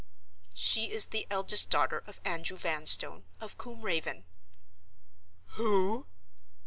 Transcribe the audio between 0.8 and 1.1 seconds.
is